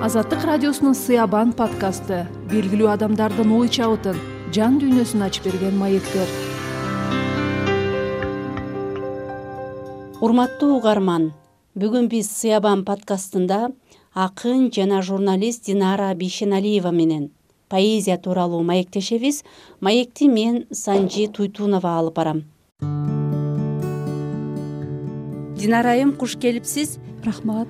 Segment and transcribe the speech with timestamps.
[0.00, 2.22] азаттык радиосунун сыябан подкасты.
[2.48, 4.16] Белгилүү адамдардын ой чабытын
[4.56, 6.30] жан дүйнөсүн ачып берген маектер.
[10.24, 11.26] Урматтуу угарман
[11.76, 13.58] бүгүн биз сыябан подкастында
[14.14, 17.28] акын жана журналист динара бейшеналиева менен
[17.68, 19.44] поэзия тууралуу маектешебиз.
[19.80, 22.42] Маекти мен санжи туйтунова алып барам.
[25.60, 27.68] Динара айым куш келипсиз рахмат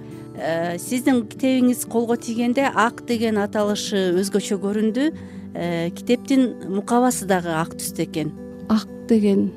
[0.80, 5.10] сиздин китебиңиз колго тийгенде ак деген аталышы өзгөчө көрүндү.
[5.54, 8.30] Э, китептин мукабасы дагы ак түстө экен.
[8.70, 9.50] Ак деген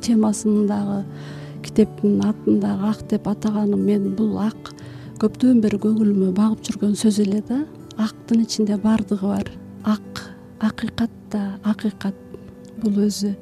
[0.00, 1.02] темасын дагы
[1.62, 4.72] китептин атын дагы ак деп атаганым мен бул ак
[5.18, 7.64] көптөн бери көңүлүмө багып жүргөн сөз эле да
[7.98, 9.50] актын ичинде баардыгы бар.
[9.84, 10.22] Ак
[10.60, 12.14] акыйкат да акыйкат
[12.78, 13.34] бул өзү.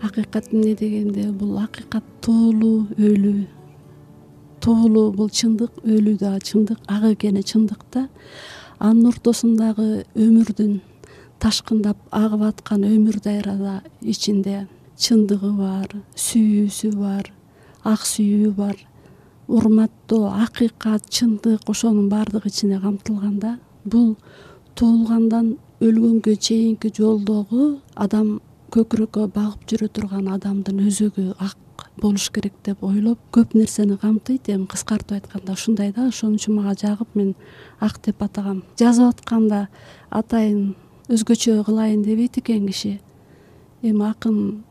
[0.00, 3.55] Акыйкат эмне дегенде бул акыйкат тоолуу өлүү
[4.64, 8.08] тоолуу бул чындык өлүү дагы чындык ак экени чындык да.
[8.78, 10.80] Анын ортосундагы өмүрдүн
[11.40, 14.66] ташкындап агып аткан өмүр дайрада ичинде
[14.98, 17.32] чындыгы бар сүйүүсү бар
[17.84, 18.76] ак сүйүү бар.
[19.46, 23.58] Урматтоо акыйкат чындык ошонун баардыгы ичине камтылган да.
[23.84, 24.16] Бул
[24.74, 28.40] туулгандан өлгөнгө чейинки жолдогу адам
[28.74, 31.56] көкүрөккө багып жүрө турган адамдын өзөгү ак
[32.00, 36.74] болуш керек деп ойлоп көп нерсени камтыйт эми кыскартып айтканда ушундай да ошон үчүн мага
[36.80, 37.34] жагып мен
[37.80, 38.62] ак деп атагам.
[38.78, 39.68] Жазып атканда
[40.10, 40.74] атайын
[41.08, 43.00] өзгөчө кылайын дебейт экен киши
[43.82, 44.64] эми акын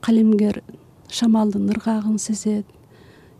[0.00, 0.62] калемгер
[1.10, 2.66] шамалдын ыргагын сезет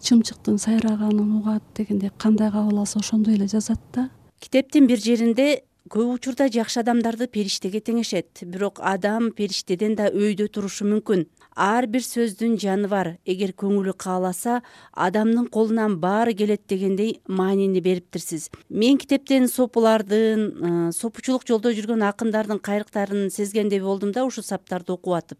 [0.00, 4.10] чымчыктын сайраганын угат дегендей кандай кабыл алса ошондой эле жазат да.
[4.40, 8.42] Китептин бир жеринде көп учурда жакшы адамдарды периштеге теңешет.
[8.42, 11.26] Бирок адам периштеден да өйдө турушу мүмкүн.
[11.56, 13.16] Ар бир сөздүн жаны бар.
[13.24, 14.60] Эгер көңүлү кааласа
[14.92, 22.58] адамдын колунан баары келет дегендей маанини бериптирсиз мен китептен сопулардын э, сопучулук жолдо жүргөн акындардын
[22.58, 25.38] кайрыктарын сезгендей болдум да ушул саптарды окуп атып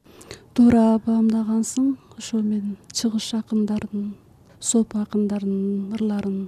[0.54, 1.96] туура баамдагансың.
[2.16, 4.14] Ошо мен чыгыш акындардын
[4.60, 6.46] сопу акындардын ырларын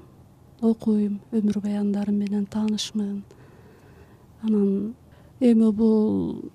[0.65, 3.19] окуйм өмүр баяндары менен таанышмын
[4.43, 4.95] анан
[5.41, 6.51] эми бул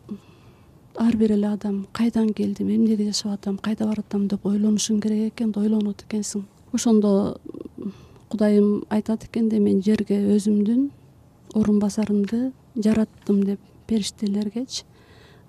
[0.97, 5.51] ар бир эле адам кайдан келдим эмнеге жашап атам кайда баратам деп ойлонушуң керек экен
[5.51, 6.43] да ойлонот экенсиң.
[6.73, 7.37] Ошондо
[8.29, 10.89] кудайым айтат экен да мен жерге өзүмдүн
[11.53, 14.83] орун басарымды жараттым деп периштелергечи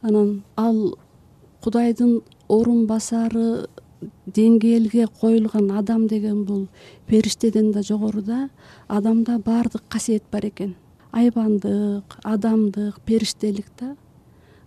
[0.03, 0.99] анан ал
[1.65, 3.67] кудайдын орун басары
[4.27, 6.67] деңгээлге коюлган адам деген бул
[7.07, 8.49] периштеден да жогору да
[8.89, 10.75] адамда баардык касиет бар экен
[11.15, 13.97] айбандык адамдык периштелик да.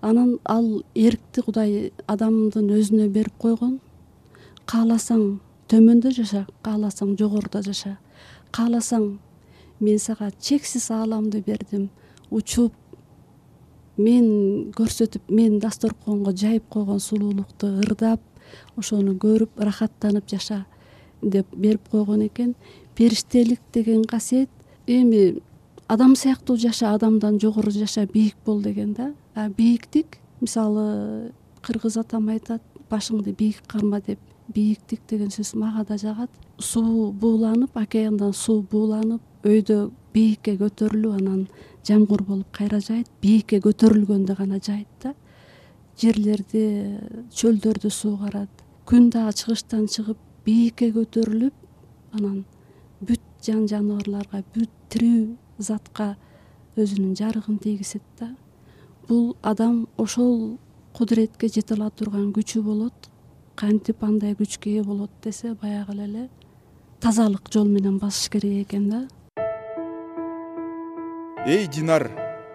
[0.01, 3.79] Анан ал эркти кудай адамдын өзүнө берип койгон
[4.65, 7.97] кааласаң төмөндө жаша кааласаң жогоруда жаша.
[8.55, 9.17] Кааласаң
[9.79, 11.89] мен сага чексиз ааламды бердим
[12.31, 12.73] учуп
[13.97, 18.21] мен көрсөтүп мен дасторконго жайып койгон сулуулукту ырдап
[18.77, 20.65] ошону көрүп ырахаттанып жаша
[21.21, 22.55] деп берип койгон экен.
[22.95, 24.49] Периштелик деген касиет
[24.87, 25.41] эми
[25.87, 29.13] адам сыяктуу жаша адамдан жогору жаша бийик бол деген да.
[29.57, 31.31] Бийиктик мисалы
[31.61, 34.19] кыргыз атам айтат башыңды бийик карма деп.
[34.53, 36.29] Бийиктик деген сөз мага да жагат.
[36.59, 41.47] Суу бууланып океандан суу бууланып өйдө бийикке көтөрүлүп анан
[41.87, 45.13] жамгыр болуп кайра жаайт бийикке көтөрүлгөндө гана жаайт да.
[45.97, 46.99] Жерлерди
[47.33, 51.53] чөлдөрдү суугарат күн дагы чыгыштан чыгып бийикке көтөрүлүп
[52.17, 52.43] анан
[53.01, 56.15] бүт жан жаныбарларга бүт тирүү затка
[56.77, 58.35] өзүнүн жарыгын тийгизет да.
[59.07, 60.57] Бул адам ошол
[60.93, 63.09] кудуретке жете ала турган күчү болот
[63.55, 66.29] кантип андай күчкө ээ болот десе баягы эле
[67.01, 69.07] тазалык жол менен басыш керек экен да.
[71.45, 72.09] Эй динар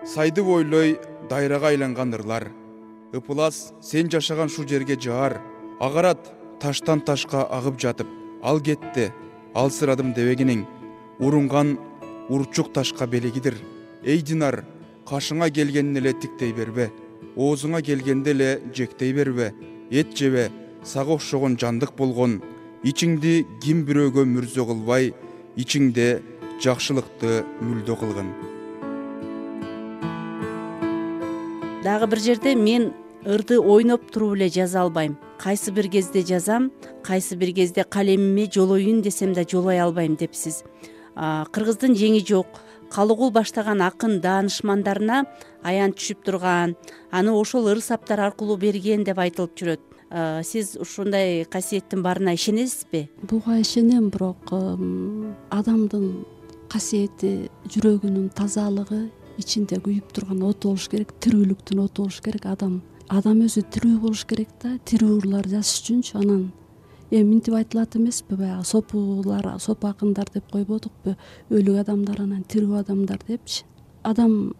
[0.04, 0.98] сайды бойлой
[1.30, 2.50] дайрага айланган ырлар
[3.12, 5.40] ыпылас сен жашаган ушул жерге жаар
[5.80, 8.08] агарат таштан ташка агып жатып
[8.42, 9.10] ал кетти
[9.54, 10.66] алсырадым дебегиниң
[11.20, 11.78] урунган
[12.32, 13.58] урчук ташка белегидир
[14.04, 14.62] эй динар
[15.08, 16.86] кашыңа келгенин эле тиктей бербе
[17.36, 18.48] оозуңа келгенди эле
[18.78, 19.50] жектей бербе
[19.90, 20.46] эт жебе
[20.92, 22.38] сага окшогон жандык болгон
[22.88, 23.34] ичиңди
[23.64, 25.12] ким бирөөгө мүрзө кылбай
[25.60, 26.08] ичиңде
[26.64, 28.32] жакшылыкты мүлдө кылгын
[31.84, 32.92] дагы бир жерде мен
[33.26, 35.18] ырды ойноп туруп эле жаза албайм.
[35.38, 36.70] Кайсы бир кезде жазам
[37.02, 40.62] кайсы бир кезде калемиме жолоюн десем да жолой албайм депсиз
[41.16, 42.60] кыргыздын жеңи жок.
[42.92, 45.22] Калыгул баштаган акын даанышмандарына
[45.64, 46.76] аян түшүп турган.
[47.10, 49.80] Аны ошол ыр саптар аркылуу берген деп айтылып жүрөт.
[50.44, 53.08] Сиз ушундай касиеттин барына ишенесизби?
[53.22, 54.52] Буга ишенем бирок
[55.48, 56.26] адамдын
[56.68, 59.06] касиети жүрөгүнүн тазалыгы
[59.40, 62.44] ичинде күйүп турган оту болуш керек тирүүлүктүн оту болуш керек.
[62.44, 66.50] Адам адам өзү тирүү болуш керек да тирүү ырлар жазыш үчүнчү анан
[67.12, 68.64] эми мынтип айтылат эмеспи баягы?
[68.64, 71.16] Сопулар сопу акындар деп койбодукпу.
[71.50, 73.64] Өлүк адамдар анан тирүү адамдар депчи.
[74.02, 74.54] Адам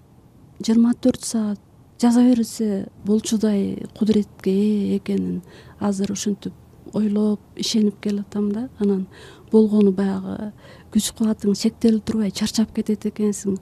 [0.61, 1.61] жыйырма төрт саат
[2.01, 5.41] жаза берсе болчудай кудуретке ээ экенин
[5.81, 6.53] азыр ушинтип
[6.93, 8.69] ойлоп ишенип келатам да.
[8.79, 9.07] Анан
[9.51, 10.53] болгону баягы
[10.93, 13.57] күч кубатың чектелип турбай чарчап кетет экенсиң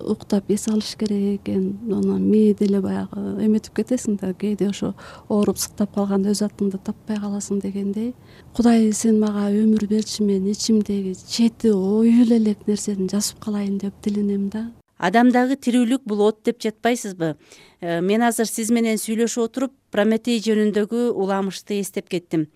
[0.00, 4.94] уктап эс алыш керек экен анан мээ деле баягы эметип кетесиң да кээде ошо
[5.28, 8.14] ооруп сыктап калганда өз атыңды таппай каласың дегендей.
[8.54, 14.48] Кудай сен мага өмүр берчи мен ичимдеги чети оюла элек нерсени жазып калайын деп тиленем
[14.50, 14.70] да.
[14.98, 17.36] Адамдагы тирүүлүк бул от деп жатпайсызбы?
[17.80, 22.46] Э, мен азыр сиз менен сүйлөшүп отуруп прометей жөнүндөгү уламышты эстеп кеттим.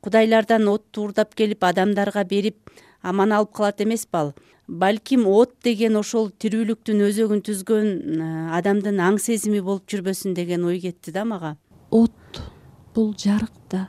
[0.00, 2.70] Кудайлардан отту уурдап келип адамдарга берип
[3.02, 4.32] аман алып калат эмеспи ал
[4.68, 7.88] балким от деген ошол тирүүлүктүн өзөгүн түзгөн
[8.20, 8.28] э,
[8.58, 11.56] адамдын аң сезими болуп жүрбөсүн деген ой кетти да мага.
[11.90, 12.42] От
[12.94, 13.88] бул жарык да.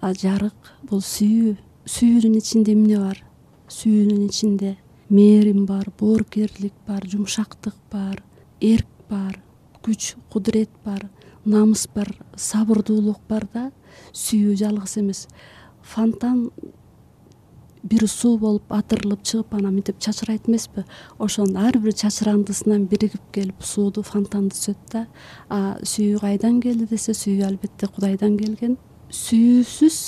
[0.00, 1.56] А жарык бул сүйүү
[1.88, 3.22] сүйүүнүн ичинде эмне бар?
[3.72, 4.76] Сүйүүнүн ичинде
[5.08, 8.20] мээрим бар боорукерлик бар жумшактык бар
[8.60, 9.40] эрк бар
[9.82, 11.08] күч кудурет бар
[11.44, 13.70] намыс бар сабырдуулук бар да.
[14.12, 15.26] Сүйүү жалгыз эмес.
[15.82, 16.50] Фонтан
[17.92, 20.84] бир суу болуп атырылып чыгып анан мынтип чачырайт эмеспи?
[21.18, 25.04] Ошонун ар бир чачырандысынан биригип келип сууду фонтан түзөт да.
[25.48, 28.78] А сүйүү кайдан келди десе сүйүү албетте кудайдан келген.
[29.12, 30.00] Сүйүүсүз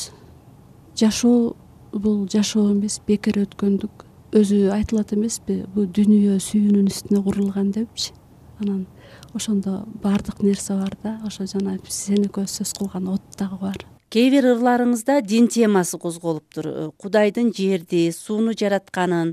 [0.96, 1.54] жашоо
[1.92, 4.06] бул жашоо эмес бекер өткөндүк.
[4.34, 8.14] Өзү айтылат эмеспи бул дүйнө сүйүүнүн үстүнө курулган депчи?
[8.62, 8.86] Анан
[9.34, 13.84] ошондо баардык нерсе бар да ошо жана сен экөөбүз сөз кылган от дагы бар
[14.14, 19.32] кээ бир ырларыңызда дин темасы козголуптур э, кудайдын жерди сууну жаратканын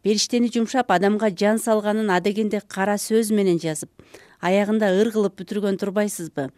[0.00, 3.90] периштени жумшап адамга жан салганын адегенде кара сөз менен жазып
[4.40, 6.48] аягында ыр кылып бүтүргөн турбайсызбы?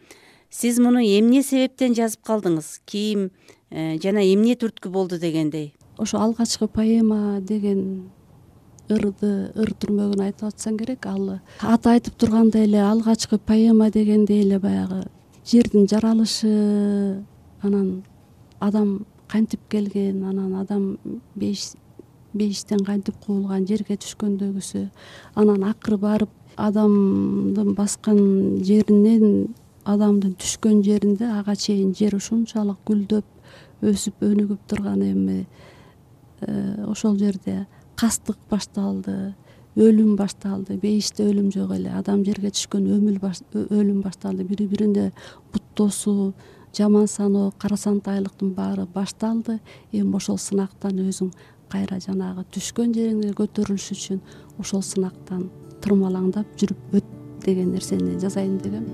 [0.49, 2.71] Сиз муну эмне себептен жазып калдыңыз?
[2.87, 3.31] Ким
[3.69, 5.73] э, жана эмне түрткү болду дегендей?
[5.97, 8.13] Ошо алгачкы поэма деген
[8.87, 11.03] ырды ыр түрмөгүн айтып атсаң керек.
[11.03, 15.09] Ал аты айтып тургандай эле алгачкы поэма дегендей эле баягы
[15.43, 17.25] жердин жаралышы
[17.63, 18.03] анан
[18.59, 20.97] адам кантип келген анан адам
[21.35, 24.87] бейиштен кантип куулган жерге түшкөндөгүсү
[25.35, 28.19] анан акыры барып адамдын баскан
[28.65, 29.53] жеринен
[29.85, 35.45] адамдын түшкөн жеринде ага чейин жер ушунчалык гүлдөп өсүп өнүгүп турган эми
[36.41, 37.65] э, ошол жерде
[37.95, 39.35] кастык башталды
[39.77, 40.77] өлүм башталды.
[40.81, 41.91] Бейиште өлүм жок эле.
[41.93, 44.45] Адам жерге түшкөн өлүм башталды.
[44.49, 45.11] Бири бирине
[45.53, 46.33] буттосуу
[46.77, 49.59] жаман саноо карасантайлыктын баары башталды.
[49.91, 51.31] Эми ошол сынактан өзүң
[51.71, 54.21] кайра жанагы түшкөн жериңе көтөрүлүш үчүн
[54.61, 55.49] ошол сынактан
[55.81, 57.13] тырмалаңдап жүрүп өт
[57.45, 58.85] деген нерсени жазайын дегем.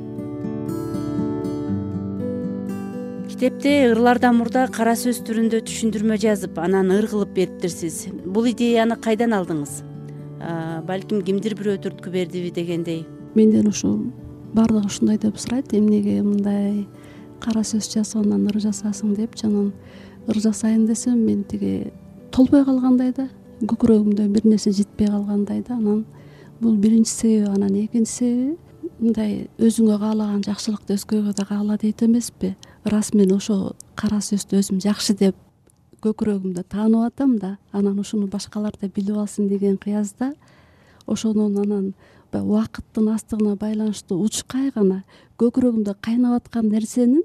[3.27, 8.07] Китепте ырлардан мурда кара сөз түрүндө түшүндүрмө жазып анан ыр кылып бериптирсиз.
[8.25, 9.81] Бул идеяны кайдан алдыңыз?
[10.87, 13.05] Балким кимдир бирөө түрткү бердиби дегендей
[13.35, 13.99] менден ушул
[14.53, 15.73] баардыгы ушундай деп сурайт.
[15.73, 16.85] Эмнеге мындай
[17.43, 19.71] кара сөз жазып анан ыр жасасың депчи анан
[20.27, 21.91] ыр жасайын десем мен тиги
[22.31, 23.29] толбой калгандай да
[23.61, 26.05] көкүрөгүмдө бир нерсе жетпей калгандай да анан
[26.61, 28.57] бул биринчи себеби анан экинчи себеби
[28.99, 32.53] мындай өзүңө каалаган жакшылыкты өзгөгө да каала дейт эмеспи?
[32.85, 35.35] Ырас мен ошол кара сөздү өзүм жакшы деп
[36.03, 40.33] көкүрөгүмдө таанып атам да анан ушуну башкалар да билип алсын деген кыязда
[41.07, 41.93] ошонун анан
[42.33, 45.03] убакыттын аздыгына байланыштуу учкай гана
[45.39, 47.23] көкүрөгүмдө кайнап аткан нерсенин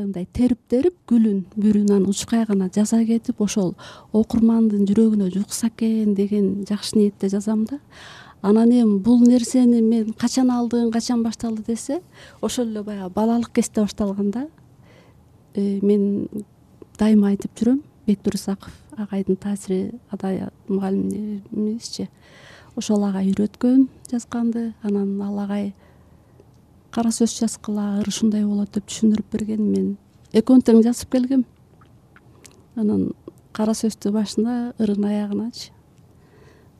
[0.00, 3.74] мындай терип терип гүлүн бүрүн анан учкай гана жаза кетип ошол
[4.12, 7.78] окурмандын жүрөгүнө жукса экен деген жакшы ниетте жазам да.
[8.42, 12.00] Анан эми бул нерсени мен качан алдым качан башталды десе
[12.40, 14.46] ошол эле баягы балалык кезде башталган да.
[15.54, 16.28] Э, мен
[16.98, 22.08] дайыма айтып жүрөм бектур исаков агайдын таасири адабият мугалимибизчи
[22.76, 25.74] ошол агай үйрөткөн жазганды анан ал агай
[26.94, 29.92] кара сөз жазгыла ыр ушундай болот деп түшүндүрүп берген мен.
[30.32, 31.44] Экөөнү тең жазып келгем.
[32.76, 33.10] Анан
[33.52, 35.72] кара сөздү башына ырын аягыначы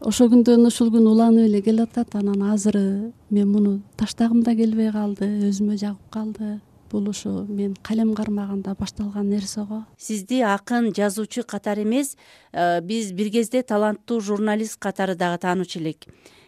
[0.07, 5.29] ошол күндөн ушул күн уланып эле келатат анан азыры мен муну таштагым да келбей калды
[5.49, 6.59] өзүмө жагып калды.
[6.91, 9.85] Бул ушу мен калем кармаганда башталган нерсе го.
[9.97, 12.17] Сизди акын жазуучу катары эмес
[12.53, 16.05] э, биз бир кезде таланттуу журналист катары дагы таанучу элек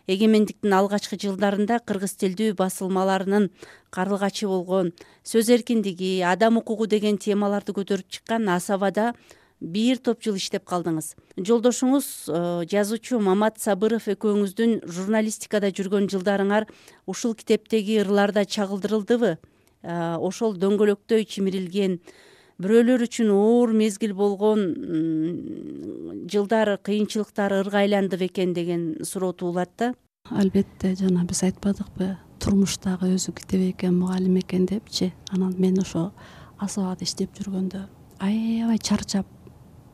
[0.07, 3.49] эгемендиктин алгачкы жылдарында кыргыз тилдүү басылмаларынын
[3.95, 4.93] карлыгачы болгон
[5.25, 9.15] сөз эркиндиги адам укугу деген темаларды көтөрүп чыккан асабада
[9.61, 11.15] бир топ жыл иштеп калдыңыз.
[11.41, 16.67] Жолдошуңуз э, жазуучу мамат сабыров экөөңүздүн журналистикада жүргөн жылдарыңар
[17.07, 19.39] ушул китептеги ырларда чагылдырылдыбы?
[19.83, 22.01] Э, ошол дөңгөлөктөй чимирилген
[22.63, 24.61] бирөөлөр үчүн оор мезгил болгон
[26.31, 29.95] жылдар кыйынчылыктар ырга айланды бекен деген суроо туулат да.
[30.31, 35.13] Албетте жана биз айтпадыкпы турмуштагы өзү китеп экен мугалим экен депчи.
[35.31, 36.13] Анан мен ошо
[36.59, 37.89] асабада иштеп жүргөндө
[38.21, 39.27] аябай чарчап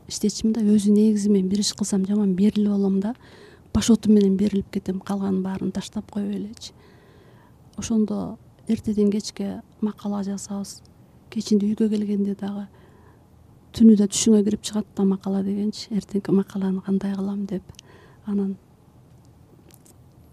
[0.07, 3.15] иштечүмүн да өзү негизи мен бир иш кылсам жаман берилип алам да.
[3.73, 6.73] Баш отум менен берилип кетем калганын баарын таштап коюп элечи.
[7.77, 8.37] Ошондо
[8.67, 10.81] эртеден кечке макала жазабыз
[11.31, 12.67] кечинде үйгө келгенде дагы
[13.75, 17.63] түнү да түшүңө кирип чыгат да макала дегенчи эртеңки макаланы кандай кылам деп.
[18.25, 18.57] Анан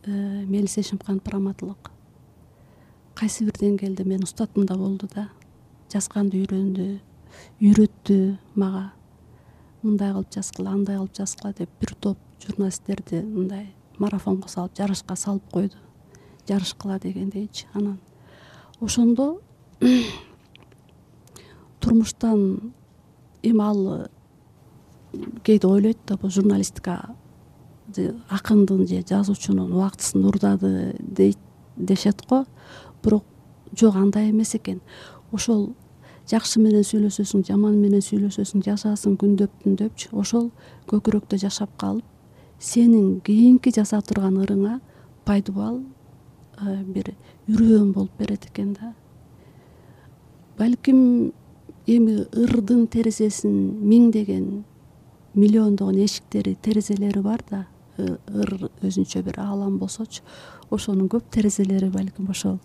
[0.05, 1.91] э, мелис эшимкан праматлык
[3.19, 5.29] кайсы бир деңгээлде менин устатым да болду да
[5.91, 6.85] жазганды үйрөндү
[7.63, 8.19] үйрөттү
[8.55, 8.85] мага
[9.83, 13.67] мындай кылып жазгыла андай кылып жазгыла деп бир топ журналисттерди мындай
[13.99, 15.77] марафонго салып жарышка салып койду.
[16.49, 17.67] Жарышкыла дегендейчи.
[17.75, 17.99] Анан
[18.81, 19.41] ошондо
[21.89, 22.73] турмуштан
[23.43, 24.09] эми ал
[25.43, 27.15] кээде ойлойт да бул журналистика
[28.29, 31.39] акындын же жазуучунун убактысын урдады дейт
[31.77, 32.45] дешет го.
[33.03, 33.25] Бирок
[33.73, 34.81] жок андай эмес экен.
[35.33, 35.73] Ошол
[36.29, 40.51] жакшы менен сүйлөшөсүң жаман менен сүйлөшөсүң жашаасың күндөп түндөпчү ошол
[40.91, 42.05] көкүрөктө жашап калып
[42.61, 44.81] сенин кийинки жаза турган ырыңа
[45.25, 45.81] пайдубал
[46.61, 47.15] э, бир
[47.49, 48.93] үрөөн болуп берет экен да.
[50.59, 51.33] Балким
[51.89, 53.55] эми ырдын терезесин
[53.89, 54.65] миңдеген
[55.39, 57.65] миллиондогон эшиктери терезелери бар да.
[57.99, 60.23] Ыр өзүнчө бир аалам болсочу
[60.71, 62.59] ошонун көп терезелери балким ошол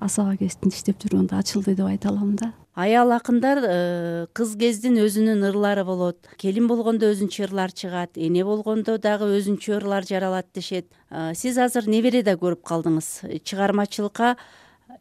[0.00, 2.52] асаба кезинде иштеп жүргөндө ачылды деп айта алам да.
[2.74, 6.30] Аял акындар э, кыз кездин өзүнүн ырлары болот.
[6.40, 10.88] Келин болгондо өзүнчө ырлар чыгат эне болгондо дагы өзүнчө ырлар жаралат дешет.
[11.10, 13.42] Э, сиз азыр небереде көрүп калдыңыз?
[13.44, 14.38] Чыгармачылыкка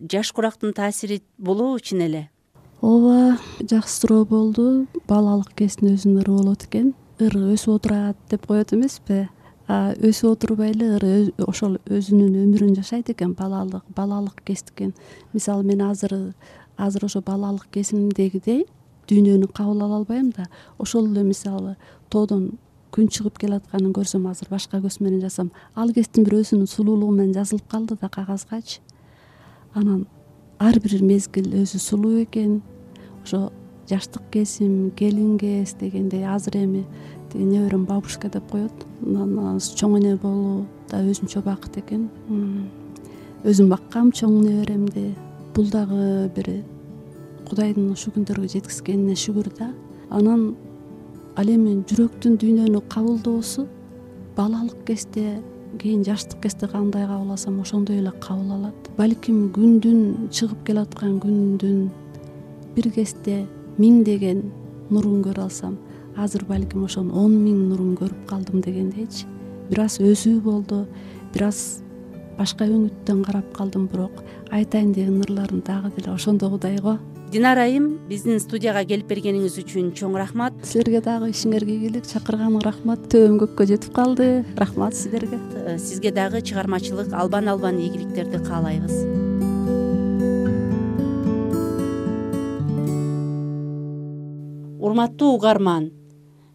[0.04, 2.28] жаш курактын таасири болобу чын эле
[2.82, 4.88] ооба жакшы суроо болду.
[5.08, 6.94] Балалык кездин өзүнүн ыры болот экен.
[7.22, 9.28] Ыр өсүп отурат деп коет эмеспи
[9.70, 11.06] өсүп отурбай эле ыр
[11.48, 14.94] ошол өзүнүн өмүрүн жашайт экен балалык балалык кездикин
[15.34, 16.34] мисалы мен азыр
[16.78, 18.66] азыр ошо балалык кезимдегидей
[19.08, 20.48] дүйнөнү кабыл ала албайм да
[20.78, 21.76] ошол эле мисалы
[22.10, 22.58] тоодон
[22.92, 27.34] күн чыгып келатканын көрсөм азыр башка көз менен жазсам ал кездин бир өзүнүн сулуулугу менен
[27.38, 28.82] жазылып калды да кагазгачы
[29.74, 30.08] анан
[30.60, 32.62] ар бир мезгил өзү сулуу экен
[33.24, 33.52] ошо
[33.90, 36.86] жаштык кезим келин кез дегендей азыр эми
[37.32, 38.72] тиги неберем бабушка деп коет.
[39.06, 42.10] Анан чоң эне болуу да өзүнчө бакыт экен.
[43.44, 45.16] Өзүм баккам чоң неберемди
[45.56, 46.50] бул дагы бир
[47.50, 49.72] кудайдын ушул күндөргө жеткизгенине шүгүр да.
[50.10, 50.56] Анан
[51.36, 53.68] ал эми жүрөктүн дүйнөнү кабылдоосу
[54.38, 55.42] балалык кезде
[55.80, 58.92] кийин жаштык кезде кандай кабыл алсам ошондой эле кабыл алат.
[58.98, 61.90] Балким күндүн чыгып келаткан күндүн
[62.76, 63.46] бир кезде
[63.78, 64.44] миңдеген
[64.90, 65.78] нурун көрө алсам
[66.18, 69.30] азыр балким ошонун он миң нурун көрүп калдым дегендейчи
[69.70, 70.86] бир аз өзүү болду
[71.34, 71.82] бир аз
[72.42, 73.88] башка өңүттөн карап калдым.
[73.92, 76.98] Бирок айтайын деген ырларым дагы деле ошондогудай го.
[77.32, 80.58] Динара айым биздин студияга келип бергениңиз үчүн чоң рахмат.
[80.68, 83.08] Силерге дагы ишиңерге ийгилик чакырганың рахмат.
[83.14, 84.32] Төбөм көккө жетип калды.
[84.60, 89.31] Рахмат сиздерге э, сизге дагы чыгармачылык албан албан ийгиликтерди каалайбыз
[94.82, 95.92] урматтуу угарман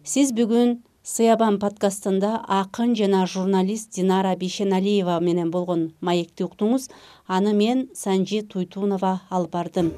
[0.03, 0.73] сиз бүгүн
[1.07, 6.89] сыябан подкастында акын жана журналист динара бейшеналиева менен болгон маекти уктуңуз.
[7.27, 9.93] Аны мен санжи туйтунова алып бардым.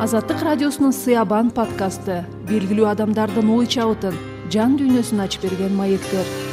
[0.00, 4.16] Азаттык радиосунун сыябан подкасты белгилүү адамдардын ой чабытын
[4.56, 6.51] жан дүйнөсүн ачып берген маектер